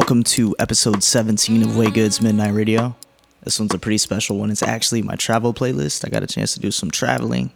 [0.00, 2.96] Welcome to episode 17 of WayGOOD's Midnight Radio.
[3.42, 4.50] This one's a pretty special one.
[4.50, 6.06] It's actually my travel playlist.
[6.06, 7.52] I got a chance to do some traveling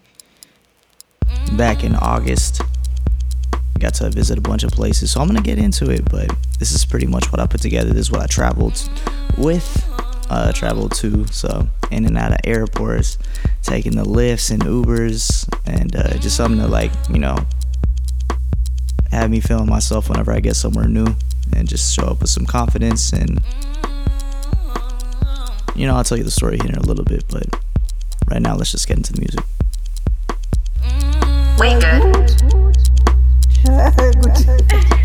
[1.57, 2.61] back in August.
[3.79, 6.05] Got to visit a bunch of places, so I'm gonna get into it.
[6.11, 7.89] But this is pretty much what I put together.
[7.89, 8.91] This is what I traveled
[9.39, 9.67] with,
[10.29, 11.27] uh, traveled to.
[11.29, 13.17] So in and out of airports,
[13.63, 17.39] taking the Lyfts and Ubers, and uh, just something to like, you know,
[19.11, 21.07] have me feeling myself whenever I get somewhere new
[21.53, 23.41] and just show up with some confidence and
[25.75, 27.47] you know i'll tell you the story here in a little bit but
[28.29, 29.41] right now let's just get into the music.
[31.61, 32.31] We good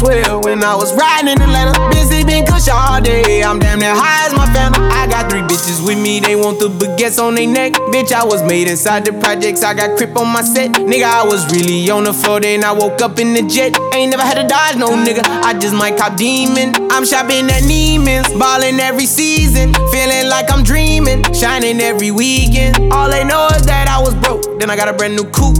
[0.00, 1.76] 12 when I was riding in Atlanta.
[1.90, 3.42] Busy been cush all day.
[3.42, 4.80] I'm damn near high as my family.
[4.88, 7.74] I got three bitches with me, they want the baguettes on their neck.
[7.92, 9.62] Bitch, I was made inside the projects.
[9.62, 10.70] I got crip on my set.
[10.72, 13.76] Nigga, I was really on the floor, then I woke up in the jet.
[13.94, 15.22] Ain't never had a dodge, no nigga.
[15.44, 16.90] I just might cop demon.
[16.90, 19.74] I'm shopping at Neiman's, balling every season.
[19.92, 22.90] Feeling like I'm dreaming, shining every weekend.
[22.92, 24.58] All they know is that I was broke.
[24.58, 25.58] Then I got a brand new coupe.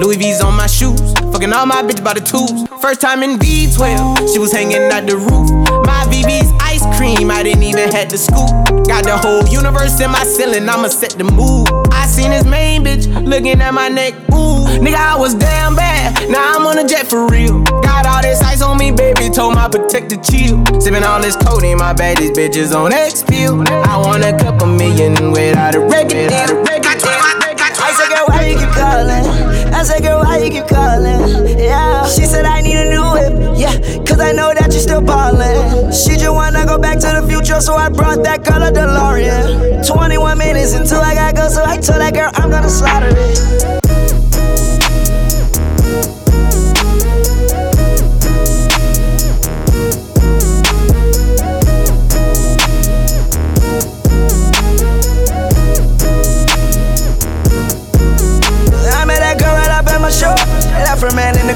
[0.00, 2.68] Louis V's on my shoes fucking all my bitches by the tubes.
[2.80, 5.50] First time in V12, she was hanging out the roof.
[5.86, 8.50] My VV's ice cream, I didn't even had to scoop.
[8.86, 11.68] Got the whole universe in my ceiling, I'ma set the mood.
[11.92, 14.66] I seen this main bitch looking at my neck, ooh.
[14.82, 17.62] Nigga, I was damn bad, now I'm on a jet for real.
[17.82, 20.62] Got all this ice on me, baby, told my protector chill.
[20.80, 23.24] Sipping all this codeine, my baddest bitches on X.
[23.24, 26.64] I want a couple million without a record deal.
[28.08, 29.51] Girl, why you keep calling?
[29.82, 31.58] Said, girl, why you keep calling?
[31.58, 32.06] Yeah.
[32.06, 33.58] She said, I need a new whip.
[33.58, 35.92] Yeah, cause I know that you're still ballin'.
[35.92, 39.84] She just wanna go back to the future, so I brought that girl a DeLorean.
[39.84, 43.81] 21 minutes until I gotta go, so I told that girl I'm gonna slaughter it.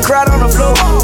[0.06, 0.96] Crowd on the floor.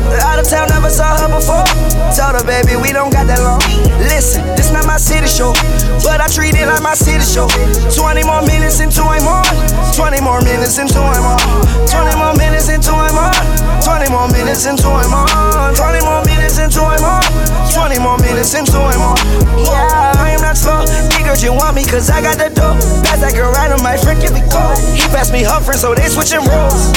[0.52, 1.64] Town, never saw her before.
[2.12, 3.64] Told her, baby, we don't got that long.
[4.04, 5.56] Listen, this not my city show,
[6.04, 7.48] but I treat it like my city show.
[7.88, 9.48] 20 more minutes into I'm on.
[9.96, 11.40] 20 more minutes into I'm on.
[11.88, 13.32] 20 more minutes into I'm on.
[13.80, 15.72] 20 more minutes into I'm on.
[15.72, 17.24] 20 more minutes into I'm on.
[17.72, 19.16] 20 more minutes into I'm on.
[19.56, 20.84] Yeah, I am not slow.
[21.16, 22.76] Nigga, you want me cause I got the dough.
[23.08, 24.76] Pass that girl right on my friend, give me cold.
[24.92, 26.92] He passed me her friend, so they switching roles.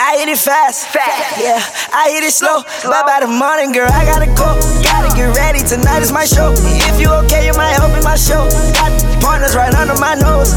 [0.00, 1.38] I hit it fast, fast.
[1.38, 1.60] Yeah,
[1.92, 2.49] I hit it slow.
[2.50, 4.58] Bye by the morning, girl, I gotta go.
[4.82, 6.50] Gotta get ready, tonight is my show.
[6.90, 8.42] If you okay, you might help in my show.
[8.74, 8.90] Got
[9.22, 10.50] partners right under my nose.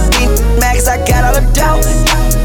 [0.58, 1.78] Max, I got all the dough.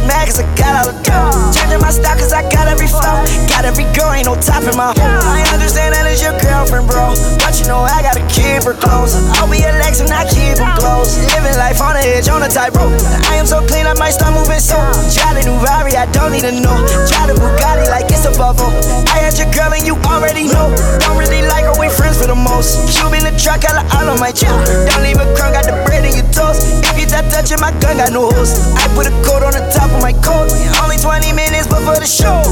[0.05, 1.33] Max, I got all the dough.
[1.57, 3.25] Changing my style, cause I got every flow.
[3.49, 5.25] Got every girl ain't no top topping my hoe.
[5.25, 6.37] I understand that it's your
[6.69, 7.17] girlfriend, bro.
[7.41, 9.17] But you know I gotta keep her close.
[9.41, 11.17] I'll be a and I keep her close.
[11.33, 12.93] Living life on the edge, on the tightrope.
[13.29, 14.77] I am so clean, I might start moving so.
[15.17, 15.59] Try the new
[15.99, 16.77] I don't need to know.
[17.09, 18.69] Try the Bugatti like it's a bubble.
[19.09, 20.71] I had your girl and you already know.
[21.01, 22.87] Don't really like her, we friends for the most.
[22.93, 24.53] Cube in the truck, got all on my chip.
[24.93, 26.85] Don't leave a crumb, got the bread in your toast.
[26.93, 28.61] If you stop touching my gun, got no host.
[28.77, 30.53] I put a coat on the top of my coat.
[30.85, 32.45] Only 20 minutes before the show.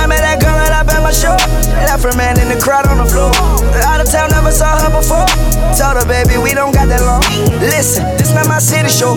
[0.00, 1.36] I met that girl and I bet my show.
[1.84, 3.33] Left her man in the crowd on the floor.
[3.84, 5.26] Out of town, never saw her before.
[5.74, 7.22] Told her, baby, we don't got that long.
[7.60, 9.14] Listen, this not my city show,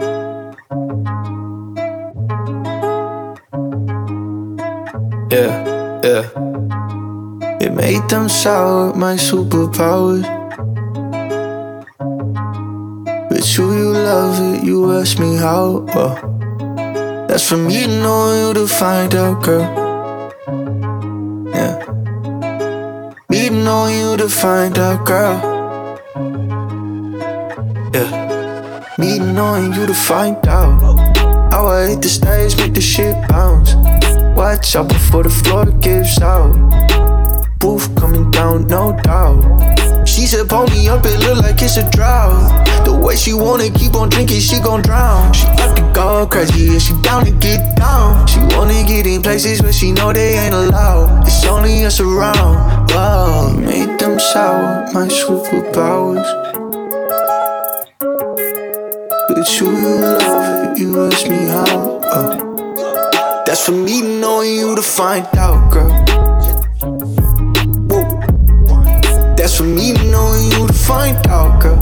[5.31, 5.53] Yeah,
[6.05, 6.25] yeah.
[7.61, 10.38] It made them sour, my superpowers.
[13.39, 15.87] But you, you love it, you ask me how.
[15.91, 19.63] Uh, that's for me to know you to find out, girl.
[21.55, 21.79] Yeah.
[23.29, 25.39] Me to know you to find out, girl.
[27.95, 28.97] Yeah.
[28.99, 30.99] Me knowing you to find out.
[31.53, 33.77] How I hit the stage, make the shit bounce.
[34.37, 36.57] Watch out before the floor gives out.
[37.61, 39.78] Booth coming down, no doubt.
[40.19, 42.67] She said, pull me up, it look like it's a drought.
[42.85, 45.33] The way she wanna keep on drinking, she gon' drown.
[45.33, 48.27] She about to go crazy, yeah, she down to get down.
[48.27, 51.25] She wanna get in places where she know they ain't allowed.
[51.25, 52.91] It's only us around.
[52.91, 56.27] Wow, made them sour, my superpowers.
[59.29, 62.01] But you love it, you ask me how.
[62.03, 63.45] Uh.
[63.47, 66.28] That's for me to know you to find out, girl.
[69.59, 71.81] For me to know you to find out, girl.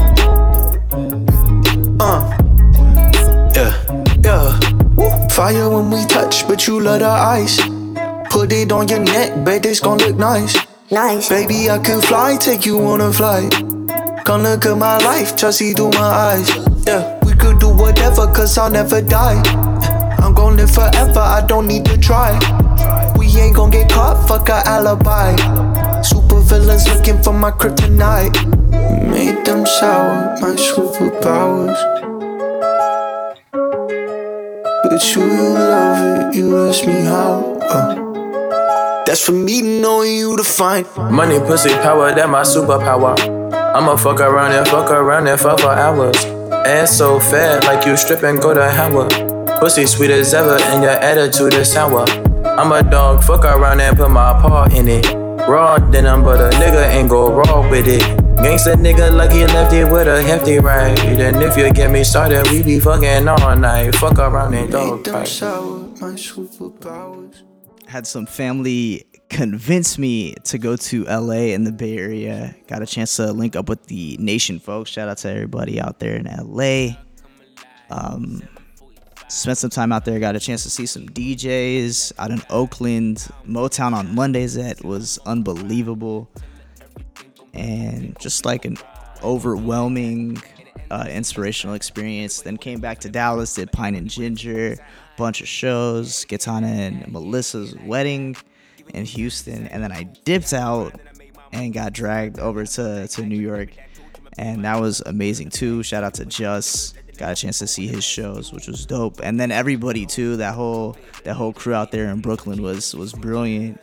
[2.00, 2.24] Uh.
[3.54, 3.74] Yeah,
[4.24, 4.58] yeah.
[4.96, 5.10] Woo.
[5.28, 7.60] Fire when we touch, but you love the ice.
[8.30, 10.56] Put it on your neck, bet it's gonna look nice.
[10.90, 11.28] Nice.
[11.28, 13.52] Baby, I could fly, take you on a flight.
[14.24, 16.48] Come look at my life, just see through my eyes.
[16.86, 19.42] Yeah, we could do whatever, cause I'll never die.
[20.24, 22.32] I'm gon' live forever, I don't need to try.
[23.18, 25.36] We ain't gon' get caught, fuck a alibi.
[26.56, 28.32] Villains looking for my kryptonite.
[29.12, 31.76] Made them sour, my superpowers.
[34.82, 37.58] But you love it, you ask me how.
[37.60, 39.04] Uh.
[39.04, 40.86] That's for me to know you to find.
[41.10, 43.14] Money, pussy, power, that my superpower.
[43.76, 46.24] I'ma fuck around and fuck around and fuck for hours.
[46.64, 49.10] Ass so fat, like you strip and go to Howard.
[49.60, 52.06] Pussy sweet as ever, and your attitude is sour.
[52.46, 55.25] I'm a dog, fuck around and put my paw in it.
[55.48, 58.02] Raw denim, but a nigga ain't go raw with it.
[58.38, 60.98] Gangsta nigga lucky left it with a hefty ride.
[60.98, 63.94] And if you get me started, we be fucking all night.
[63.94, 65.28] Fuck around and dog Made them fight.
[65.28, 67.42] sour, my superpowers.
[67.86, 72.54] had some family convince me to go to LA in the Bay Area.
[72.66, 74.90] Got a chance to link up with the Nation folks.
[74.90, 76.96] Shout out to everybody out there in LA.
[77.90, 78.42] Um,
[79.28, 80.18] spent some time out there.
[80.18, 83.28] Got a chance to see some DJs out in Oakland.
[83.46, 86.28] Motown on Mondays that was unbelievable,
[87.54, 88.76] and just like an
[89.22, 90.42] overwhelming,
[90.90, 92.42] uh, inspirational experience.
[92.42, 94.76] Then came back to Dallas, did Pine and Ginger,
[95.16, 98.36] bunch of shows, Gitana and Melissa's wedding
[98.94, 101.00] in Houston, and then I dipped out
[101.52, 103.70] and got dragged over to, to New York,
[104.38, 105.82] and that was amazing too.
[105.82, 109.38] Shout out to Just, got a chance to see his shows, which was dope, and
[109.38, 110.36] then everybody too.
[110.36, 113.80] That whole that whole crew out there in Brooklyn was was brilliant,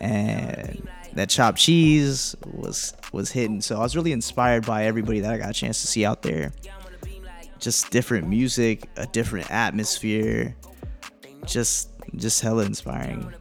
[0.00, 3.60] and that chopped cheese was was hitting.
[3.60, 6.22] So I was really inspired by everybody that I got a chance to see out
[6.22, 6.52] there.
[7.58, 10.54] Just different music, a different atmosphere,
[11.46, 13.32] just just hella inspiring.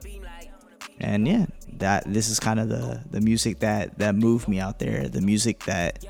[0.99, 4.79] And yeah, that this is kind of the the music that that moved me out
[4.79, 6.05] there, the music that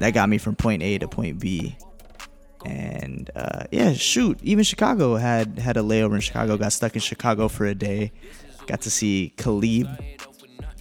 [0.00, 1.76] that got me from point A to point B.
[2.64, 6.56] And uh, yeah, shoot, even Chicago had had a layover in Chicago.
[6.56, 8.12] Got stuck in Chicago for a day.
[8.66, 9.86] Got to see Khalib,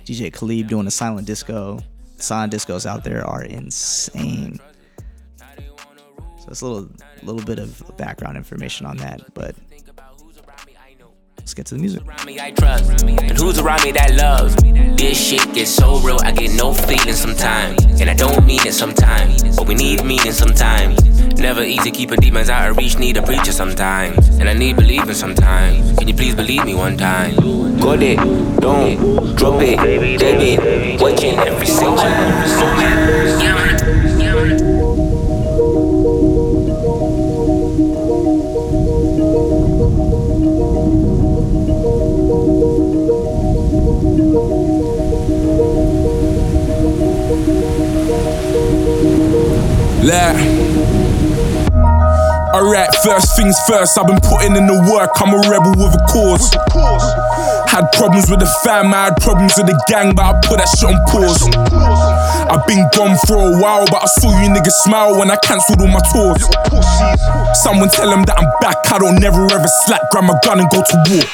[0.05, 1.79] DJ Khalib doing a silent disco.
[2.17, 4.59] Silent discos out there are insane.
[6.39, 6.89] So it's a little
[7.23, 9.55] little bit of background information on that, but
[11.37, 12.01] let's get to the music.
[12.07, 14.55] I trust, and who's around me that loves.
[14.97, 18.73] This shit gets so real, I get no feeling sometimes, and I don't mean it
[18.73, 21.12] sometimes, but we need meaning sometimes.
[21.37, 24.27] Never easy keeping demons out of reach, need a preacher sometimes.
[24.39, 25.97] And I need believing sometimes.
[25.97, 27.35] Can you please believe me one time?
[27.79, 28.17] Got it,
[28.59, 29.77] don't drop it,
[30.19, 30.97] baby.
[31.01, 31.97] Watching every single.
[50.03, 50.62] Yeah, man.
[52.53, 56.03] Alright, first things first, I've been putting in the work, I'm a rebel with a
[56.05, 56.53] cause.
[57.65, 60.69] Had problems with the fam, I had problems with the gang, but I put that
[60.69, 61.41] shit on pause.
[62.45, 65.81] I've been gone for a while, but I saw you niggas smile when I cancelled
[65.81, 66.45] all my tours.
[67.65, 70.69] Someone tell them that I'm back, I don't never ever slack, grab my gun and
[70.69, 71.25] go to war.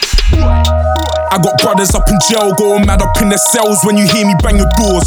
[1.29, 4.23] I got brothers up in jail, going mad up in their cells when you hear
[4.23, 5.03] me bang your doors.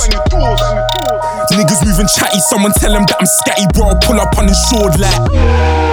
[1.57, 3.89] Niggas moving chatty, someone tell them that I'm scatty, bro.
[3.89, 5.92] I Pull up uninsured like.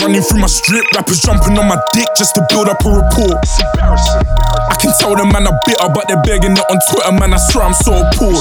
[0.00, 3.36] Running through my strip, rappers jumping on my dick just to build up a report.
[3.36, 7.36] I can tell the man I'm bitter, but they're begging it on Twitter, man.
[7.36, 8.32] I swear I'm so poor.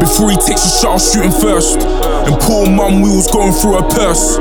[0.00, 1.84] Before he takes a shot, I'll shoot him first.
[1.84, 4.40] And poor mum, we was going through her purse.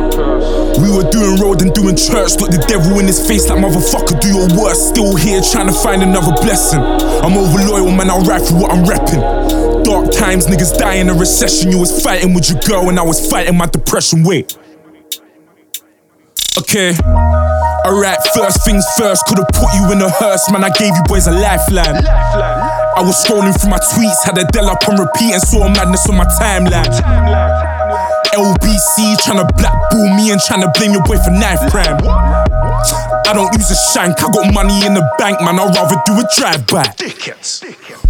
[0.79, 2.39] We were doing road and doing church.
[2.39, 4.96] Look the devil in his face like motherfucker, do your worst.
[4.96, 6.79] Still here trying to find another blessing.
[6.79, 8.08] I'm over loyal, man.
[8.08, 9.20] I'll ride for what I'm repping.
[9.84, 11.67] Dark times, niggas die in a recession.
[11.67, 14.24] You was fighting with your girl, and I was fighting my depression.
[14.24, 14.55] Wait.
[16.58, 16.96] Okay.
[17.86, 20.64] Alright, first things first, could've put you in a hearse, man.
[20.64, 22.00] I gave you boys a lifeline.
[22.06, 26.16] I was scrolling through my tweets, had Adele up on repeat and saw madness on
[26.16, 26.88] my timeline.
[28.34, 32.00] LBC tryna blackball me and tryna blame your boy for knife crime.
[33.28, 35.60] I don't use a shank, I got money in the bank, man.
[35.60, 36.88] I'd rather do a drive-by.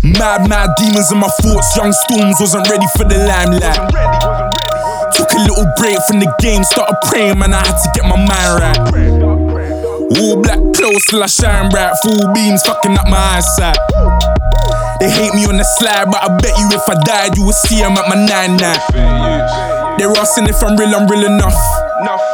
[0.03, 1.75] Mad, mad demons in my thoughts.
[1.75, 4.44] Young Storms wasn't ready for the limelight.
[5.15, 7.53] Took a little break from the game, started praying, man.
[7.53, 8.79] I had to get my mind right.
[10.19, 11.95] All black clothes till I shine bright.
[12.03, 13.79] Full beams fucking up my eyesight.
[14.99, 17.55] They hate me on the slide, but I bet you if I died, you would
[17.55, 18.79] see them at my nine nine.
[19.95, 21.55] They're asking if I'm real, I'm real enough.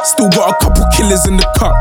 [0.02, 1.78] Still got a couple killers in the cup.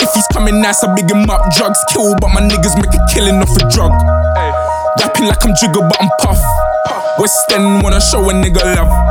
[0.00, 1.44] If he's coming nice, I big him up.
[1.52, 3.92] Drugs kill, but my niggas make a killing off a drug.
[4.96, 6.40] Rapping like I'm Jigga, but I'm Puff.
[7.18, 9.09] West End wanna show a nigga love.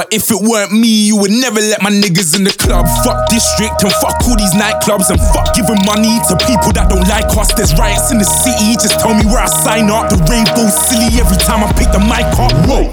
[0.00, 2.88] But if it weren't me, you would never let my niggas in the club.
[3.04, 7.04] Fuck district and fuck all these nightclubs and fuck giving money to people that don't
[7.04, 7.52] like us.
[7.52, 10.08] There's riots in the city, just tell me where I sign up.
[10.08, 12.48] The rainbow's silly every time I pick the mic up.
[12.64, 12.88] Whoa.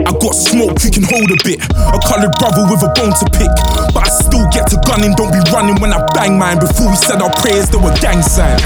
[0.00, 1.60] I got smoke, you can hold a bit.
[1.76, 3.52] A colored brother with a bone to pick.
[3.92, 6.56] But I still get to gunning, don't be running when I bang mine.
[6.56, 8.64] Before we said our prayers, there were gang signs.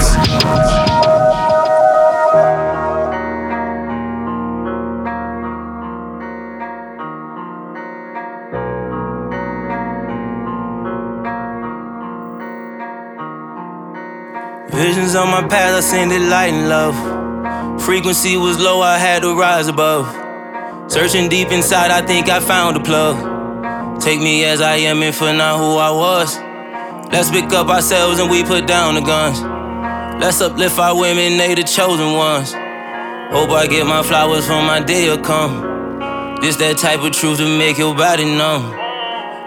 [15.13, 16.95] On my path, I send it light and love.
[17.81, 20.07] Frequency was low, I had to rise above.
[20.89, 23.99] Searching deep inside, I think I found a plug.
[23.99, 26.37] Take me as I am and for not who I was.
[27.11, 29.41] Let's pick up ourselves and we put down the guns.
[30.23, 32.53] Let's uplift our women, they the chosen ones.
[32.53, 36.39] Hope I get my flowers for my day will come.
[36.39, 38.71] This that type of truth to make your body numb.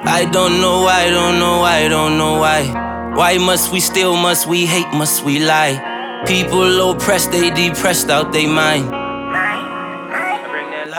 [0.05, 2.84] I don't know why, I don't know why, I don't know why.
[3.17, 6.23] Why must we steal, must we hate, must we lie?
[6.27, 8.91] People oppressed, they depressed out they mind.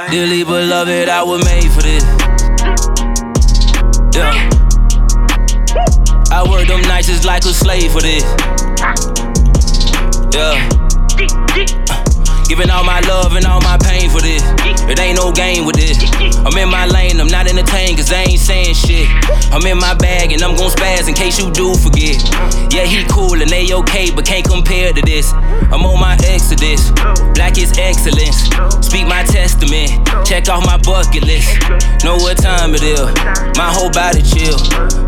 [0.10, 2.04] Dearly beloved, I was made for this.
[4.16, 4.32] Yeah.
[6.32, 8.24] I work them nights just like a slave for this.
[10.34, 10.56] Yeah.
[12.48, 14.42] Giving all my love and all my pain for this.
[14.88, 15.98] It ain't no game with this.
[16.46, 19.10] I'm in my lane, I'm not entertained cause I ain't saying shit.
[19.52, 22.22] I'm in my bag and I'm gon' spaz in case you do forget.
[22.72, 25.34] Yeah, he cool and they okay, but can't compare to this.
[25.74, 26.92] I'm on my exodus.
[27.34, 28.46] Black is excellence.
[28.86, 29.90] Speak my testament.
[30.26, 31.50] Check off my bucket list.
[32.04, 33.02] Know what time it is.
[33.58, 34.60] My whole body chill.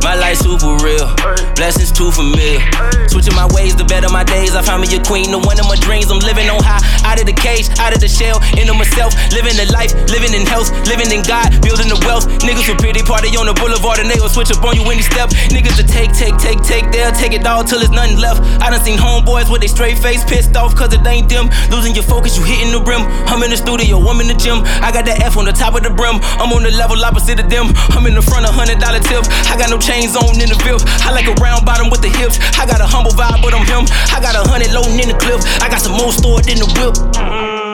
[0.02, 1.06] My life super real.
[1.54, 2.60] Blessings too familiar.
[3.08, 4.56] Switching my ways to better my days.
[4.56, 6.10] I found me a queen, the one of my dreams.
[6.10, 9.14] I'm living on high, out of the cage, out of the shell, into myself.
[9.32, 12.28] Living the life, living in health, living in God, building the wealth.
[12.44, 14.98] Niggas with pretty party on the boulevard and they will switch up on you when
[14.98, 15.30] you step.
[15.52, 18.42] Niggas to take, take, take, take, they'll take it all till there's nothing left.
[18.62, 21.50] I done seen homeboys with they straight face pissed off cause it ain't them.
[21.70, 23.04] Losing your focus, you hitting the rim.
[23.28, 24.64] I'm in the studio, I'm in the gym.
[24.84, 26.20] I got that F on the top of the brim.
[26.40, 27.74] I'm on the level opposite of them.
[27.96, 29.28] I'm in the front of hundred dollar tips.
[29.50, 30.86] I got no chains on in the fifth.
[31.04, 32.40] I like a round bottom with the hips.
[32.58, 33.86] I got a humble vibe, but I'm him.
[34.14, 35.42] I got a hundred loading in the clip.
[35.62, 37.67] I got some more stored in the whip.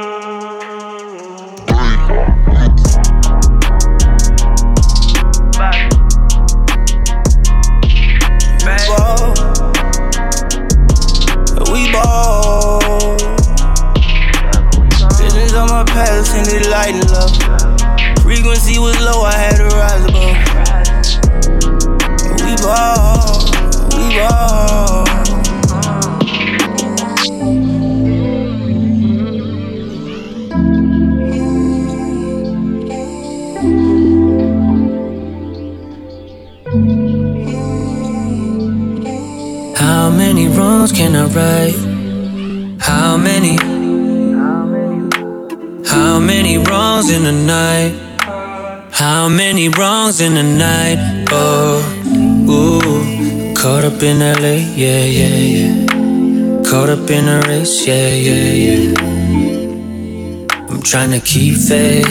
[19.22, 20.38] I had to rise above.
[22.42, 23.44] We ball,
[23.92, 25.06] we ball.
[39.78, 41.76] How many wrongs can I right?
[42.82, 43.58] How many?
[45.88, 48.03] How many wrongs in a night?
[49.04, 51.28] How many wrongs in a night?
[51.30, 51.84] Oh,
[52.50, 56.64] ooh, caught up in LA, yeah, yeah, yeah.
[56.64, 58.94] Caught up in a race, yeah, yeah, yeah.
[60.70, 62.08] I'm trying to keep faith,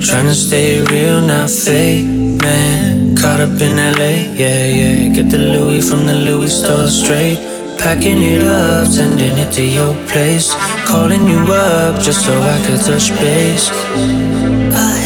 [0.00, 3.14] trying to stay real, not fake, man.
[3.14, 5.14] Caught up in LA, yeah, yeah.
[5.14, 7.36] Get the Louis from the Louis store straight.
[7.78, 10.54] Packing it up, sending it to your place.
[10.86, 13.68] Calling you up just so I could touch base.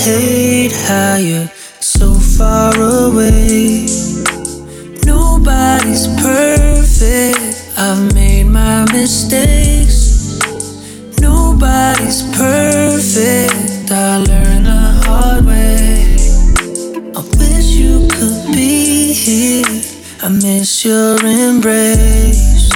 [0.07, 1.49] Hate how you're
[1.81, 3.87] so far away.
[5.05, 7.75] Nobody's perfect.
[7.77, 10.39] I've made my mistakes.
[11.21, 13.91] Nobody's perfect.
[13.91, 16.15] I learned the hard way.
[17.17, 19.83] I wish you could be here.
[20.23, 22.71] I miss your embrace.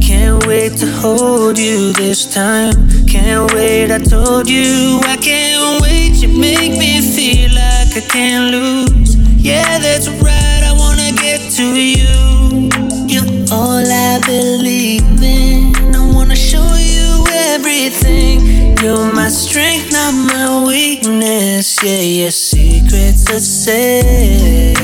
[0.00, 2.88] Can't wait to hold you this time.
[3.08, 5.91] Can't wait, I told you I can't wait.
[6.22, 9.16] You make me feel like I can't lose.
[9.42, 12.70] Yeah, that's right, I wanna get to you.
[13.08, 15.74] You're all I believe in.
[15.92, 18.76] I wanna show you everything.
[18.80, 21.82] You're my strength, not my weakness.
[21.82, 24.78] Yeah, your secrets are safe.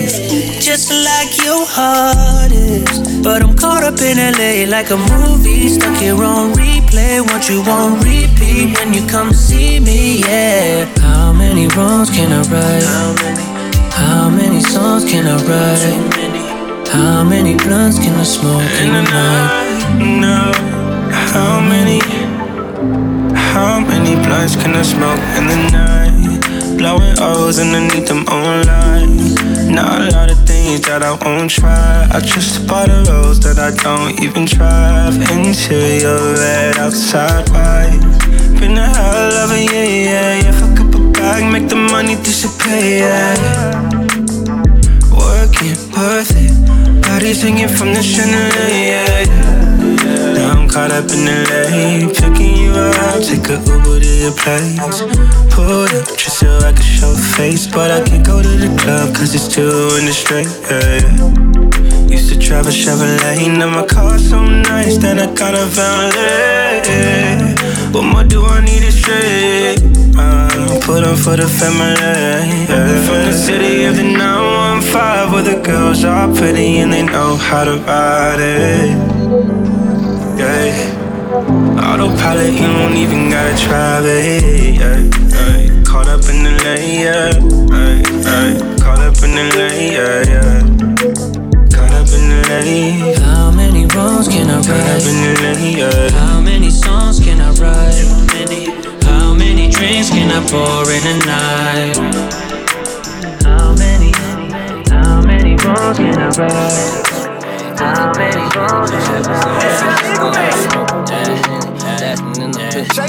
[0.60, 3.22] Just like your heart is.
[3.22, 5.68] But I'm caught up in LA like a movie.
[5.68, 6.52] Stuck here on
[6.88, 7.20] replay.
[7.20, 10.84] what you on repeat when you come see me, yeah.
[10.98, 12.82] How many wrongs can I write?
[12.82, 13.42] How many?
[13.92, 16.88] How many songs can I write?
[16.88, 19.88] How many blunts can I smoke in the night?
[20.20, 20.52] No,
[21.10, 22.00] how many?
[23.34, 26.78] How many blunts can I smoke in the night?
[26.78, 29.57] Blowing O's underneath them online.
[29.68, 32.08] Not a lot of things that I won't try.
[32.10, 35.14] I just bought a rose that I don't even drive.
[35.30, 38.00] Interior red outside white.
[38.58, 40.52] Been a hell of a year, yeah, yeah.
[40.52, 43.90] Fuck up a bag, make the money disappear, yeah.
[45.12, 47.02] Working, worth it.
[47.02, 49.57] Body singing from the chandelier, yeah, yeah.
[50.78, 55.02] Caught up in the lane, picking you up, take a Uber to your place.
[55.50, 59.12] Pull up just so I can show face, but I can't go to the club
[59.16, 59.66] cause it's two
[59.98, 60.46] in the straight.
[60.70, 62.14] Yeah.
[62.14, 67.56] Used to drive a Chevrolet, now my car's so nice that I got a valet.
[67.92, 69.74] What more do I need to say?
[70.16, 71.98] Uh, put on for the family.
[72.70, 73.04] Yeah.
[73.06, 77.64] From the city of the 915 where the girls are pretty and they know how
[77.64, 79.17] to ride it.
[82.00, 84.47] Autopilot, you don't even gotta try it,
[112.98, 113.06] Ay,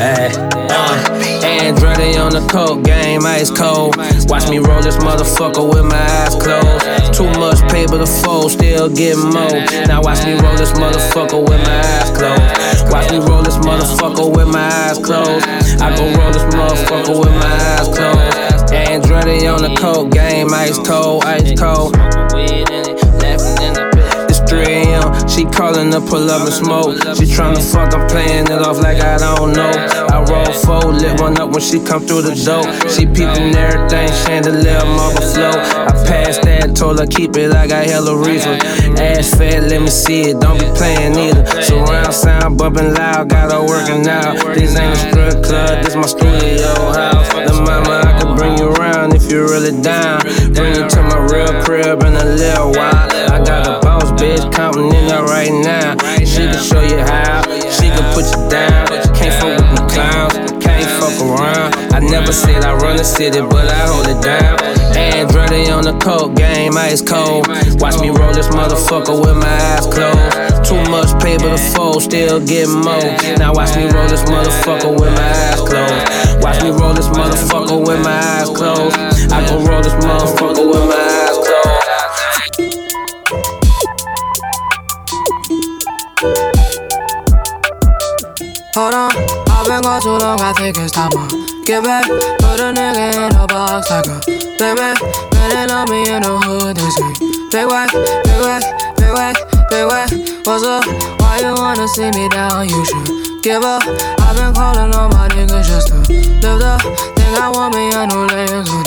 [0.00, 0.32] ay,
[0.70, 1.04] uh,
[1.60, 3.96] Andretti on the coke game, ice cold.
[4.30, 7.12] Watch me roll this motherfucker with my eyes closed.
[7.12, 9.60] Too much paper to fold, still getting more.
[9.84, 12.90] Now watch me roll this motherfucker with my eyes closed.
[12.90, 15.44] Watch me roll this motherfucker with my eyes closed.
[15.84, 18.72] I go roll this motherfucker with my eyes closed.
[18.72, 21.92] Andretti on the coke game, ice cold, ice cold.
[24.54, 25.28] It's 3 a.m.
[25.28, 26.96] She calling to pull up and smoke.
[27.16, 29.70] She tryna fuck, I'm playing it off like I don't know.
[29.70, 32.64] I roll four, lit one up when she come through the door.
[32.88, 35.50] She peeping everything, chandelier, marble flow.
[35.50, 38.58] I passed that told her keep it, like I got hella reefer.
[39.00, 41.44] Ass fat, let me see it, don't be playing either.
[41.62, 44.36] Surround sound bumping loud, got her working out.
[44.54, 47.28] This ain't a strip club, this my studio house.
[47.32, 50.20] The mama, I can bring you around if you're really down.
[50.52, 53.08] Bring you to my real crib in a little while.
[53.32, 55.96] I got a boss bitch counting in there right now.
[56.18, 58.86] She can show you how, she can put you down.
[59.14, 61.94] Can't fuck with the clowns, can't fuck around.
[61.94, 64.58] I never said I run the city, but I hold it down.
[64.94, 67.46] Andretti on the coke game, ice cold.
[67.80, 70.66] Watch me roll this motherfucker with my eyes closed.
[70.66, 73.14] Too much paper to fold, still getting more.
[73.38, 76.42] Now watch me roll this motherfucker with my eyes closed.
[76.42, 78.96] Watch me roll this motherfucker with my eyes closed.
[79.32, 81.03] I gon' roll this motherfucker with my
[88.74, 89.12] Hold on,
[89.54, 92.06] I've been gone too long, I think it's time to get back.
[92.10, 94.18] Put a nigga in a box like a
[94.58, 94.98] baby.
[95.30, 97.06] Man, they love me in the hood, they say.
[97.54, 98.66] Big whack, big whack,
[98.98, 99.36] big whack,
[99.70, 100.10] big whack.
[100.42, 100.82] What's up?
[101.20, 102.68] Why you wanna see me down?
[102.68, 103.86] You should give up.
[103.86, 105.98] I've been calling all my niggas just to
[106.42, 106.82] lift up.
[107.14, 108.82] Think I want me a new legs on.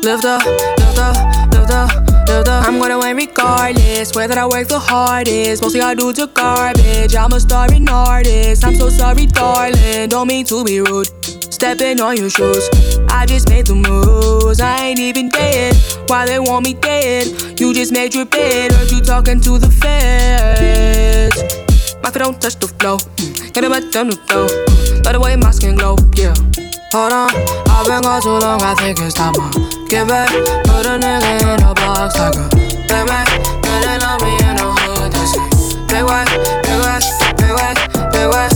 [0.00, 2.05] Lift up, lift up, lift up,
[2.44, 4.14] I'm gonna win regardless.
[4.14, 7.14] Whether I work the hardest, mostly I do to garbage.
[7.14, 8.64] I'm a starving artist.
[8.64, 10.08] I'm so sorry, darling.
[10.10, 11.08] Don't mean to be rude.
[11.52, 12.68] Stepping on your shoes.
[13.08, 14.60] I just made the moves.
[14.60, 15.74] I ain't even dead.
[16.08, 17.58] Why they want me dead?
[17.58, 18.72] You just made your bed.
[18.72, 21.42] Heard you talking to the feds.
[22.02, 22.98] My feet don't touch the floor.
[23.52, 24.48] Get it back down the floor.
[25.04, 25.96] Love the way my skin glow.
[26.14, 26.34] Yeah.
[26.92, 27.30] Hold on,
[27.68, 28.62] I've been gone too long.
[28.62, 30.30] I think it's time to get back.
[30.64, 32.48] Put a nigga in a box like a
[32.90, 33.26] big man.
[33.62, 35.12] Man, they love me in the hood.
[35.14, 35.46] They say
[35.86, 36.26] big white,
[36.66, 37.06] big white,
[37.38, 37.78] big white,
[38.12, 38.54] big white.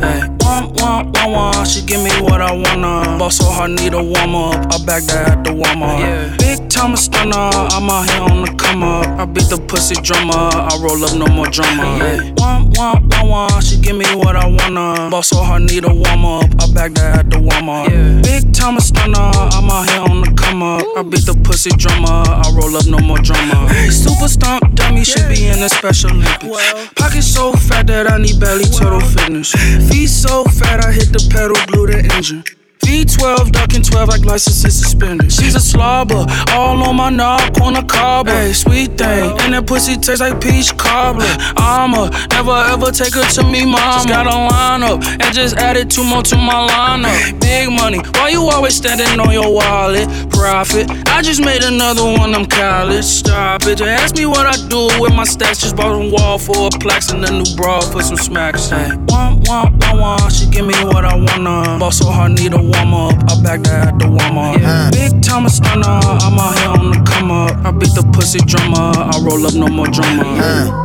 [0.00, 1.64] Hey, one, one, one, one.
[1.64, 3.18] She give me what I wanna.
[3.18, 4.72] Boss so hard, need a warm up.
[4.72, 5.98] I back that at the warm up.
[5.98, 6.36] Yeah.
[6.38, 7.50] Big time stunner.
[7.74, 9.06] I'm out here on the come up.
[9.18, 10.32] I beat the pussy drummer.
[10.34, 11.98] I roll up, no more drama.
[11.98, 13.62] Hey, one, one, one, one.
[13.62, 15.08] She give me what I wanna.
[15.10, 16.44] Boss so hard, need a warm up.
[16.60, 17.88] I back that at the warm up.
[17.88, 18.20] Yeah.
[18.20, 19.30] Big time stunner.
[19.54, 20.82] I'm out here on the come up.
[20.96, 22.08] I beat the pussy drummer.
[22.08, 23.68] I roll up, no more drama.
[23.72, 26.92] Hey, super stomp dummy should be in a special Olympics.
[26.94, 29.52] Pocket so fat that I need belly total fitness.
[29.88, 32.42] Feet so fat I hit the pedal, blew the engine.
[32.80, 35.32] V12, ducking 12 like licenses suspended.
[35.32, 38.32] She's a slobber, all on my knob, corner cobbler.
[38.32, 41.26] Hey, sweet thing, and that pussy tastes like peach cobbler.
[41.56, 43.78] I'ma never ever take her to me, mama.
[43.96, 47.40] Just got a lineup and just added two more to my lineup.
[47.40, 50.08] Big money, why you always standing on your wallet?
[50.30, 53.04] Profit, I just made another one, I'm college.
[53.04, 55.60] Stop it, just ask me what I do with my stacks.
[55.60, 58.68] Just bought a wall for a plaques and a new bra for some smacks.
[58.68, 61.78] Hey, one, one, one, one, she give me what I wanna.
[61.78, 63.30] Boss so hard, need a warm up.
[63.30, 64.60] I back that at the warm up.
[64.60, 64.90] Yeah.
[64.90, 67.56] Big time stunner, I'm out here on the come up.
[67.64, 70.84] I beat the pussy drummer, I roll up no more drama.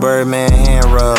[0.00, 1.18] Birdman hand rub.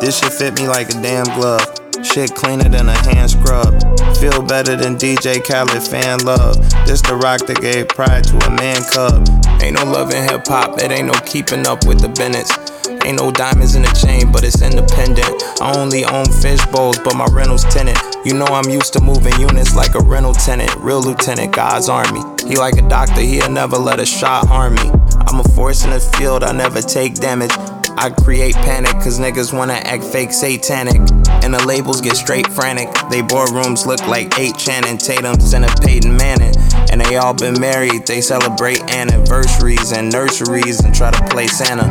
[0.00, 1.64] This shit fit me like a damn glove.
[2.02, 3.80] Shit cleaner than a hand scrub.
[4.16, 6.56] Feel better than DJ Khaled fan love.
[6.84, 9.26] This the rock that gave pride to a man cub.
[9.62, 12.71] Ain't no love in hip hop, it ain't no keeping up with the Bennetts.
[13.04, 15.26] Ain't no diamonds in the chain, but it's independent.
[15.60, 17.98] I only own fish bowls, but my rental's tenant.
[18.24, 20.74] You know I'm used to moving units like a rental tenant.
[20.76, 22.22] Real lieutenant, God's army.
[22.46, 24.90] He like a doctor, he'll never let a shot harm me.
[25.26, 27.52] I'm a force in the field, I never take damage.
[27.96, 30.96] I create panic, cause niggas wanna act fake satanic.
[31.42, 32.88] And the labels get straight frantic.
[33.10, 36.54] They boardrooms look like 8 Channing Tatum's and a Peyton Manning.
[36.90, 41.84] And they all been married, they celebrate anniversaries and nurseries and try to play Santa.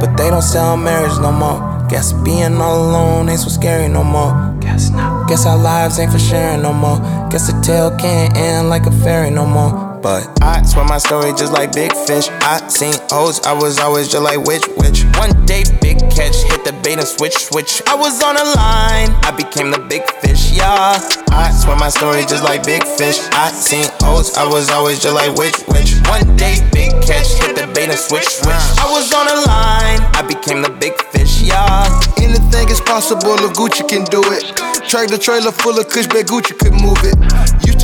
[0.00, 1.86] But they don't sell marriage no more.
[1.88, 4.56] Guess being all alone ain't so scary no more.
[4.60, 5.28] Guess not.
[5.28, 6.98] Guess our lives ain't for sharing no more.
[7.30, 9.85] Guess the tale can't end like a fairy no more.
[10.06, 12.28] But I swear my story just like big fish.
[12.46, 15.02] I seen O's, I was always just like witch, witch.
[15.18, 17.82] One day, big catch, hit the bait and switch, switch.
[17.88, 21.02] I was on a line, I became the big fish, yeah.
[21.34, 23.18] I swear my story just like big fish.
[23.34, 25.98] I seen O's, I was always just like witch, witch.
[26.06, 28.62] One day, big catch, hit the bait and switch, switch.
[28.78, 31.82] I was on a line, I became the big fish, yeah.
[32.22, 34.54] Anything is possible if Gucci can do it.
[34.86, 37.18] Track the trailer full of kush, bet Gucci could move it.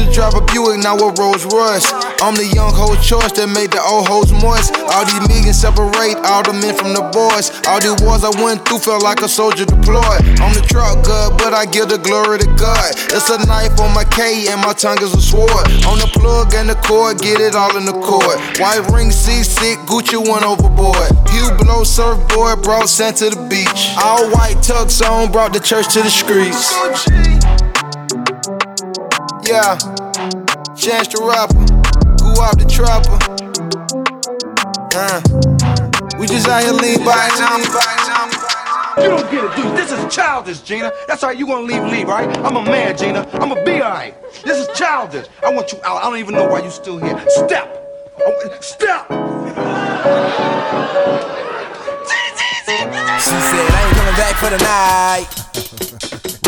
[0.02, 1.86] To drive a Buick, now a Rolls Royce.
[2.18, 4.74] I'm the young hoe choice that made the old hoes moist.
[4.74, 7.54] All these millions separate all the men from the boys.
[7.70, 10.26] All these wars I went through felt like a soldier deployed.
[10.42, 12.98] I'm the truck god, but I give the glory to God.
[13.14, 15.70] It's a knife on my K and my tongue is a sword.
[15.86, 18.42] On the plug and the cord, get it all in the cord.
[18.58, 21.14] White ring, C6, Gucci went overboard.
[21.30, 23.94] Pew below surfboard, brought sand to the beach.
[24.02, 27.61] All white tux on, brought the church to the streets.
[29.52, 29.76] Yeah,
[30.74, 31.60] Chance the rapper,
[32.24, 33.20] who up the trapper.
[34.96, 35.20] Uh,
[36.18, 39.02] we just out here lean by, lean by.
[39.02, 39.76] You don't get it, dude.
[39.76, 40.90] This is childish, Gina.
[41.06, 41.38] That's all right.
[41.38, 42.38] You gonna leave, leave, all right?
[42.38, 43.28] I'm a man, Gina.
[43.34, 44.14] I'm gonna be all right.
[44.42, 45.26] This is childish.
[45.44, 45.98] I want you out.
[46.02, 47.22] I don't even know why you still here.
[47.28, 47.68] Step.
[48.24, 49.06] Oh, step.
[53.20, 55.91] She said, I ain't coming back for the night.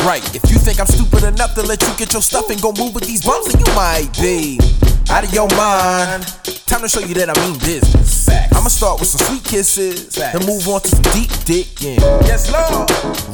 [0.04, 2.72] Right, if you think I'm stupid enough to let you get your stuff and go
[2.76, 4.60] move with these bums, then you might be.
[5.08, 6.26] out of your mind.
[6.66, 8.28] Time to show you that I mean business.
[8.28, 11.30] I'ma start with some sweet kisses, then move on to some deep.
[11.84, 12.84] And yes, Lord.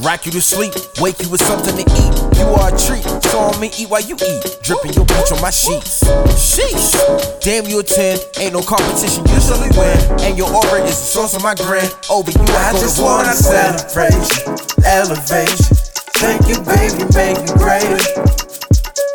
[0.04, 2.14] Rock you to sleep, wake you with something to eat.
[2.38, 4.42] You are a treat, so me eat while you eat.
[4.62, 6.06] Dripping your peach on my sheets.
[6.38, 6.94] Sheesh.
[7.42, 9.98] Damn, you a 10, ain't no competition, usually win.
[10.22, 11.90] And your aura is the source of my grin.
[12.10, 14.14] Over you, I, I just wanna celebrate
[14.86, 15.79] elevation.
[16.20, 17.96] Thank you, baby, make me greater.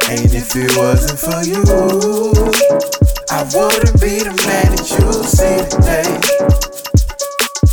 [0.10, 1.62] And if it wasn't for you,
[3.30, 6.10] I wouldn't be the man that you see today.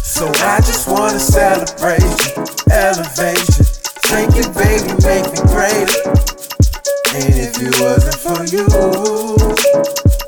[0.05, 3.65] So I just wanna celebrate you, elevation.
[4.13, 5.97] Thank you, baby, make me greater.
[7.17, 8.69] And if it wasn't for you,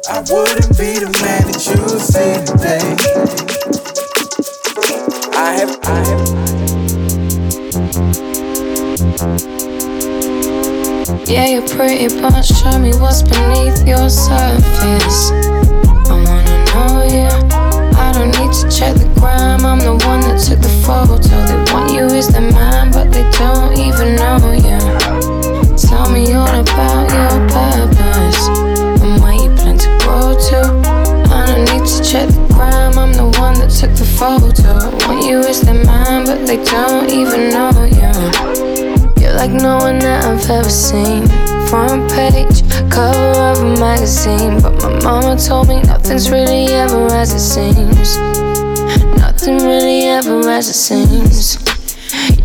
[0.08, 2.88] I wouldn't be the man that you see today.
[5.36, 6.53] I have, I have.
[11.26, 15.30] Yeah, you're pretty, but show me what's beneath your surface.
[15.32, 17.28] I wanna know you.
[17.96, 19.64] I don't need to check the gram.
[19.64, 21.16] I'm the one that took the photo.
[21.16, 24.78] They want you as the man, but they don't even know you.
[25.78, 28.48] Tell me all about your purpose
[29.00, 30.60] and where you plan to grow to.
[31.32, 32.98] I don't need to check the gram.
[32.98, 34.92] I'm the one that took the photo.
[35.08, 37.03] Want you as the man, but they don't
[40.50, 41.26] ever seen.
[41.68, 44.61] Front page, cover of a magazine.
[44.61, 48.18] But my mama told me nothing's really ever as it seems.
[49.18, 51.59] Nothing really ever as it seems.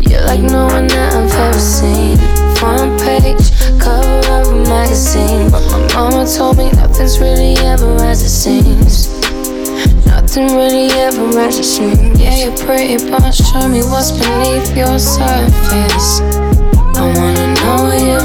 [0.00, 2.16] You're like no one that I've ever seen.
[2.56, 5.50] Front page, cover of a magazine.
[5.50, 9.08] But my mama told me nothing's really ever as it seems.
[10.06, 12.20] Nothing really ever as it seems.
[12.20, 16.49] Yeah, you're pretty, but show me what's beneath your surface.
[17.00, 18.20] I wanna know you.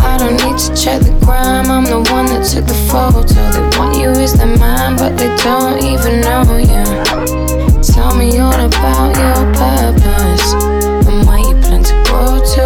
[0.00, 1.70] I don't need to check the gram.
[1.70, 3.20] I'm the one that took the photo.
[3.52, 6.84] They want you as the man, but they don't even know you.
[7.82, 10.54] Tell me all about your purpose
[11.06, 12.64] and where you plan to grow to.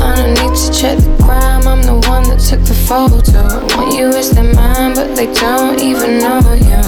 [0.00, 1.68] I don't need to check the gram.
[1.68, 3.20] I'm the one that took the photo.
[3.20, 6.80] They want you as their man, but they don't even know you.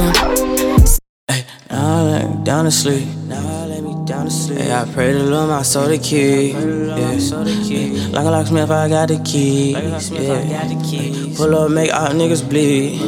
[1.28, 3.21] Hey, now I lay me down to sleep.
[4.22, 4.58] Down to sleep.
[4.58, 6.54] Hey, I pray to Lord my soul to keep.
[6.54, 6.60] Yeah.
[8.12, 10.10] Like a locksmith, I got the keys.
[10.10, 11.36] Yeah.
[11.36, 13.00] Pull up, make all niggas bleed.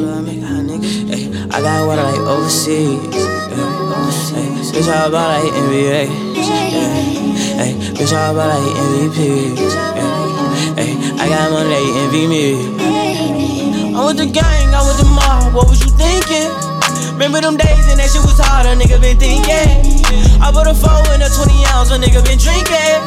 [1.53, 3.15] I got water like overseas.
[3.15, 3.71] Yeah.
[4.75, 6.09] Bitch, all about like NBA.
[6.35, 6.51] Yeah.
[7.59, 9.19] Hey, bitch, all about like MVP.
[9.57, 10.75] Yeah.
[10.75, 12.45] Hey, I got money, they envy me.
[13.95, 15.55] I'm with the gang, I'm with the mob.
[15.55, 16.74] What was you thinking?
[17.15, 19.71] Remember them days and that shit was hard, a nigga been thinking.
[20.43, 22.99] I put a four in a 20 ounce, a nigga been drinking.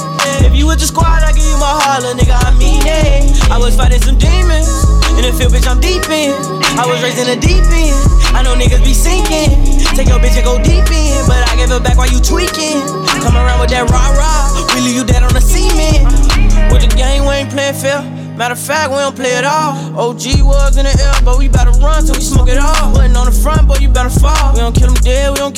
[0.48, 3.36] If you with the squad, I give you my heart, a nigga, I mean it.
[3.52, 4.72] I was fighting some demons.
[5.20, 6.32] In the field, bitch, I'm deep in.
[6.80, 8.00] I was raised in the deep end.
[8.32, 9.60] I know niggas be sinking.
[9.91, 11.20] Take your bitch and go deep in.
[11.28, 12.80] But I give it back while you tweaking.
[13.20, 14.56] Come around with that rah rah.
[14.72, 16.08] We leave you dead on the cement.
[16.72, 18.00] With the game, we ain't playing fair.
[18.38, 19.74] Matter of fact, we don't play it all.
[19.98, 22.66] OG was in the air, but we bout to run till we smoke it all.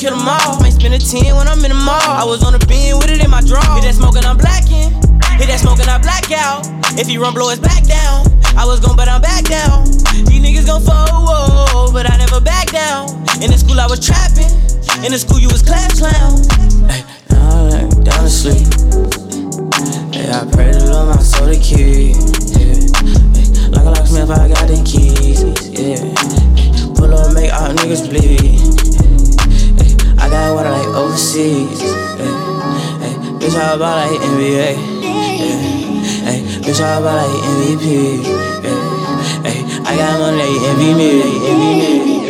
[0.00, 0.56] Kill them all.
[0.60, 2.00] Might spend a 10 when I'm in the mall.
[2.00, 3.60] I was on the beam with it in my draw.
[3.76, 4.96] Hit that smoking, I'm blacking.
[5.36, 6.64] Hit that smoking, I black out.
[6.96, 8.24] If he run, blow his back down.
[8.56, 9.84] I was gon' but I'm back down.
[10.24, 13.12] These niggas gon' fall, but I never back down.
[13.44, 14.48] In the school, I was trapping.
[15.04, 16.48] In the school, you was class clown.
[16.88, 18.72] Hey, now I lay down to sleep.
[20.16, 22.16] Hey, I pray to Lord my soul to keep.
[22.56, 22.88] Yeah.
[23.36, 25.44] Hey, like a locksmith, I got the keys.
[25.76, 26.00] Yeah.
[26.96, 28.99] Pull up, make all niggas bleed.
[30.20, 31.80] I got water like overseas.
[31.80, 32.28] Hey,
[33.00, 34.76] hey, bitch, how about like NBA?
[35.00, 35.56] Yeah.
[36.28, 38.20] Hey, bitch, how about like MVP?
[38.60, 39.00] Yeah.
[39.40, 42.20] Hey, I got money, they envy.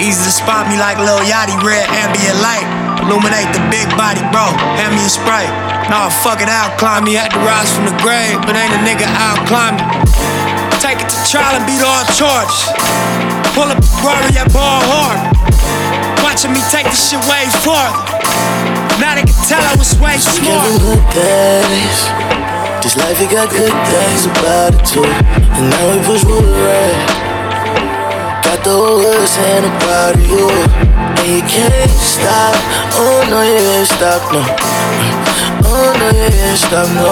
[0.00, 2.64] Easy to spot me like Lil Yachty, red ambient light.
[3.04, 4.48] Illuminate the big body, bro.
[4.80, 5.52] Hand me a sprite.
[5.92, 7.14] Nah, fuck it, I'll climb me.
[7.20, 9.84] Had to rise from the grave, but ain't a nigga out climb me.
[10.80, 12.72] Take it to trial and beat all charges.
[13.58, 15.18] Pull up Rory at ball hard.
[16.22, 18.06] Watching me take this shit way farther.
[19.02, 20.62] Now they can tell I was way smart.
[22.78, 25.02] This life, it got good things about it too.
[25.02, 27.02] And now we push with red.
[28.46, 30.46] Got the whole world saying about you.
[31.18, 32.54] And you can't stop.
[32.94, 34.38] Oh no, you can't stop, no.
[35.66, 37.10] Oh no, you can't stop, no.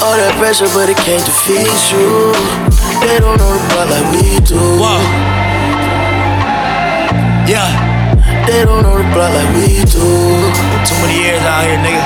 [0.00, 2.32] All that pressure, but it can't defeat you.
[3.00, 4.60] They don't know the part like we do.
[4.76, 5.00] Whoa.
[7.48, 7.90] Yeah.
[8.46, 10.04] They don't know the block like we do.
[10.84, 12.02] Too many years out here, nigga.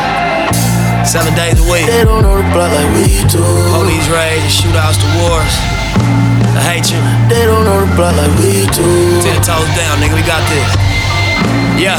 [1.06, 1.86] Seven days a week.
[1.86, 3.42] They don't know the block like we do.
[3.74, 5.54] Police raids, and shootouts, the wars.
[6.68, 7.02] hatred.
[7.28, 8.86] They don't know the block like we do.
[9.20, 10.68] Ten toes down, nigga, we got this.
[11.76, 11.98] Yeah.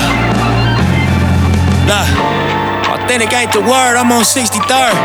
[1.86, 2.06] Nah.
[2.96, 4.96] Authentic ain't the word, I'm on 63rd.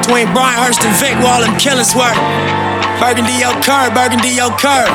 [0.00, 2.14] Between Brynhurst and Vic, where I'm killing work.
[2.98, 4.90] Burgundy, your curb, Burgundy, your curb.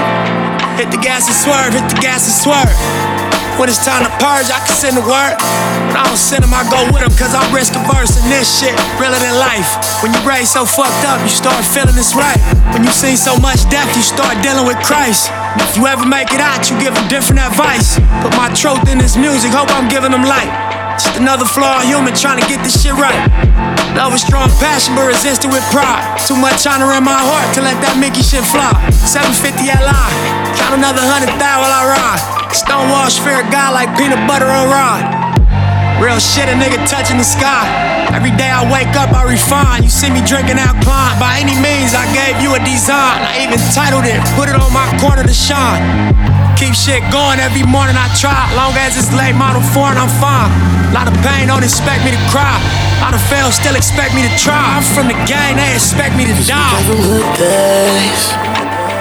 [0.76, 2.76] Hit the gas and swerve, hit the gas and swerve.
[3.56, 5.40] When it's time to purge, I can send the word.
[5.88, 8.50] When I don't send them, I go with them, cause I'm risk averse in this
[8.50, 9.72] shit realer than life.
[10.04, 12.42] When you raised so fucked up, you start feeling it's right.
[12.76, 15.32] When you seen so much death, you start dealing with Christ.
[15.64, 18.02] If you ever make it out, you give them different advice.
[18.20, 20.73] Put my truth in this music, hope I'm giving them light.
[20.98, 23.18] Just another flawed human trying to get this shit right.
[23.98, 26.02] Love is strong passion, but resisted with pride.
[26.26, 28.74] Too much honor in my heart to let that Mickey shit fly.
[28.94, 30.10] 750 LI,
[30.58, 32.22] count another hundred thou while I ride.
[32.54, 35.06] Stonewall spirit guy like peanut butter on rod.
[36.02, 38.03] Real shit, a nigga touching the sky.
[38.14, 39.82] Every day I wake up, I refine.
[39.82, 41.18] You see me drinking Alpine.
[41.18, 43.26] By any means, I gave you a design.
[43.26, 45.82] I even titled it, put it on my corner to shine.
[46.54, 48.38] Keep shit going every morning I try.
[48.54, 50.54] Long as it's late model foreign, I'm fine.
[50.94, 52.54] Lot of pain, don't expect me to cry.
[53.02, 54.62] Lot of fail, still expect me to try.
[54.78, 56.70] I'm from the gang, they expect me to die.
[56.86, 58.24] Having good days.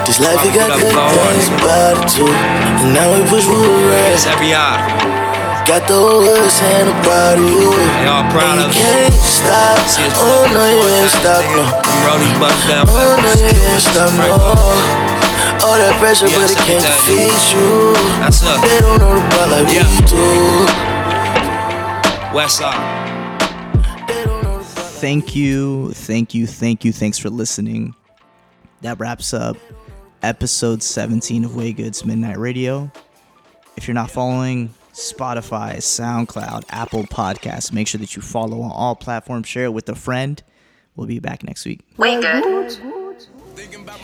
[0.08, 2.32] This life you got good days about it too.
[2.80, 4.26] And now we push wood rest.
[4.26, 5.21] every eye.
[5.62, 7.70] Got the whole world saying about you.
[7.70, 9.14] They all proud and of you us.
[9.14, 9.78] can't stop.
[10.18, 11.62] Oh no, you ain't stop no.
[12.02, 12.84] Brody bust down.
[12.90, 14.42] Oh no, you ain't stop no.
[15.64, 17.94] All that pressure, but it can't defeat you.
[18.18, 18.58] That's up.
[18.60, 19.78] They don't know the block like we
[20.10, 20.26] do.
[22.36, 22.82] West side.
[25.00, 26.92] Thank you, thank you, thank you.
[26.92, 27.94] Thanks for listening.
[28.82, 29.56] That wraps up
[30.24, 32.90] episode 17 of WayGOOD's Midnight Radio.
[33.76, 38.94] If you're not following Spotify, SoundCloud, Apple Podcasts, make sure that you follow on all
[38.94, 39.48] platforms.
[39.48, 40.42] Share it with a friend.
[40.96, 41.80] We'll be back next week.
[41.96, 42.91] WayGOOD.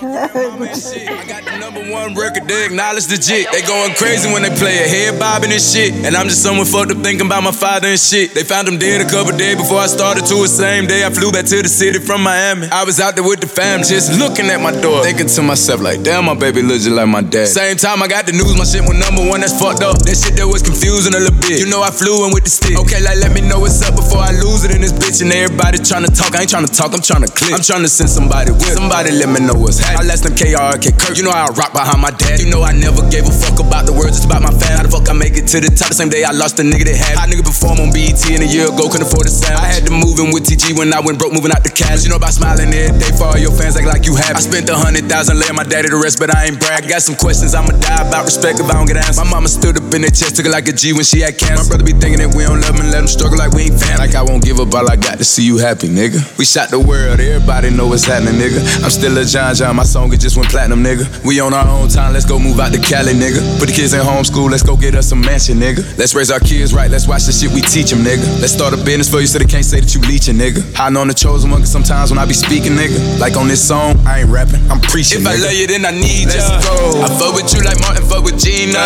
[0.00, 3.50] I got the number one record, they acknowledge the jit.
[3.50, 5.90] They going crazy when they play it, head bobbing and shit.
[6.06, 8.30] And I'm just someone fucked up thinking about my father and shit.
[8.30, 11.02] They found him dead a couple days before I started to the same day.
[11.02, 12.70] I flew back to the city from Miami.
[12.70, 15.82] I was out there with the fam, just looking at my door, thinking to myself
[15.82, 17.50] like, damn, my baby looks just like my dad.
[17.50, 19.42] Same time I got the news, my shit went number one.
[19.42, 19.98] That's fucked up.
[20.06, 21.58] That shit that was confusing a little bit.
[21.58, 22.78] You know I flew in with the stick.
[22.78, 25.26] Okay, like let me know what's up before I lose it in this bitch.
[25.26, 26.38] And everybody trying to talk.
[26.38, 26.94] I ain't trying to talk.
[26.94, 27.50] I'm trying to click.
[27.50, 28.78] I'm trying to send somebody with.
[28.78, 29.87] Somebody let me know what's happening.
[29.96, 31.16] I last them KRK Kirk.
[31.16, 32.40] You know how I rock behind my dad.
[32.40, 34.20] You know I never gave a fuck about the words.
[34.20, 34.76] It's about my fan.
[34.76, 35.88] How the fuck I make it to the top?
[35.88, 37.14] The same day I lost a nigga that had.
[37.16, 38.90] How nigga perform on BET in a year ago.
[38.90, 39.56] Couldn't afford a sound.
[39.56, 42.04] I had to move in with TG when I went broke, moving out the cash.
[42.04, 44.36] You know about smiling every day for all your fans, act like you have.
[44.36, 46.84] I spent a hundred thousand laying my daddy to rest, but I ain't brag.
[46.84, 49.24] I got some questions I'ma die about respect if I don't get answered.
[49.24, 51.38] My mama stood up in her chest, took it like a G when she had
[51.38, 51.64] cancer.
[51.64, 53.72] My brother be thinking that we don't love him and let him struggle like we
[53.72, 54.04] ain't family.
[54.04, 56.20] Like I won't give up all I got to see you happy, nigga.
[56.36, 58.60] We shot the world, everybody know what's happening, nigga.
[58.84, 61.06] I'm still a John John, my song it just went platinum, nigga.
[61.22, 63.38] We on our own time, let's go move out to Cali, nigga.
[63.62, 65.86] Put the kids in homeschool, let's go get us a mansion, nigga.
[65.96, 68.26] Let's raise our kids right, let's watch the shit we teach them, nigga.
[68.42, 70.66] Let's start a business for you so they can't say that you leeching, nigga.
[70.74, 72.98] Hiding on the chosen one, cause sometimes when I be speaking, nigga.
[73.22, 75.22] Like on this song, I ain't rapping, I'm preaching.
[75.22, 76.58] If I love you, then I need let's ya.
[76.58, 78.82] I fuck with you like Martin fuck with Gina.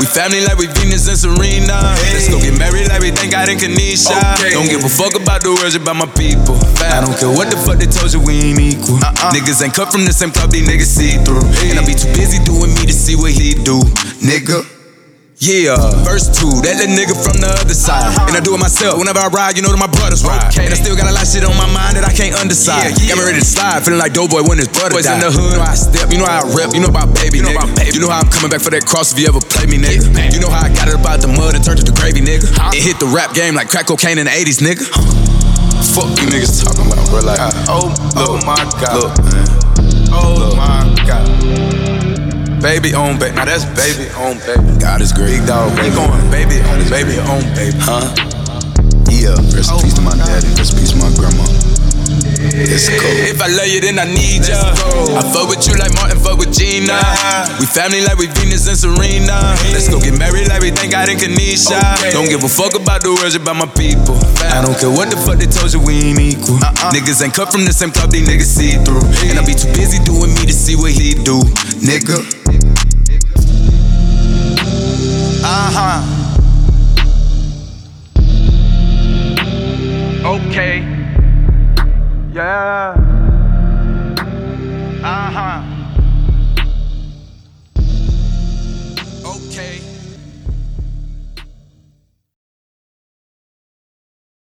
[0.00, 1.76] We family like we Venus and Serena.
[2.08, 4.16] Let's go get married like we thank God in Kanisha.
[4.48, 6.56] Don't give a fuck about the words about my people.
[6.80, 8.96] I don't care what the fuck they told you, we ain't equal.
[8.96, 9.36] Uh-uh.
[9.36, 11.42] Niggas ain't cut from the same club, these niggas see through.
[11.66, 13.82] And I be too busy doing me to see what he do,
[14.22, 14.62] nigga.
[15.42, 15.74] Yeah,
[16.06, 18.14] verse two, that little nigga from the other side.
[18.30, 20.54] And I do it myself whenever I ride, you know that my brothers ride.
[20.54, 22.94] And I still got a lot of shit on my mind that I can't undecide.
[22.94, 25.42] Got me ready to slide, feeling like Doughboy when his brother Boys in the hood,
[25.42, 27.44] you know how I step, you know how I rep, you know about baby, you
[27.50, 27.98] know, about baby.
[27.98, 30.06] You know how I'm coming back for that cross if you ever play me, nigga.
[30.30, 32.46] You know how I got it about the mud and turned it to gravy, nigga.
[32.70, 34.86] It hit the rap game like crack cocaine in the 80s, nigga.
[35.90, 37.18] Fuck you niggas talking about, bro.
[37.26, 39.10] Like, oh, oh my god.
[39.10, 39.41] Look.
[40.12, 42.62] Oh my god.
[42.62, 43.34] Baby on baby.
[43.34, 44.78] Now that's baby on baby.
[44.78, 45.38] God is great.
[45.38, 45.74] Big dog.
[45.76, 47.76] Baby going baby on baby on baby.
[47.80, 48.14] Huh?
[49.10, 49.34] Yeah.
[49.56, 50.48] Rest in oh peace to my daddy.
[50.54, 51.71] Rest in peace to my grandma.
[52.50, 53.14] It's cool.
[53.30, 54.58] If I love you, then I need ya.
[54.58, 56.98] I fuck with you like Martin fuck with Gina.
[57.62, 59.54] We family like we Venus and Serena.
[59.70, 61.78] Let's go get married like we thank God in Kanisha.
[62.10, 64.18] Don't give a fuck about the words about my people.
[64.50, 66.58] I don't care what the fuck they told you, we ain't equal.
[66.90, 69.06] Niggas ain't cut from the same club, these niggas see through.
[69.30, 71.38] And I be too busy doing me to see what he do,
[71.78, 72.18] nigga.
[75.44, 76.02] Uh huh.
[80.24, 80.91] Okay.
[82.32, 82.94] Yeah.
[85.04, 85.71] Uh huh.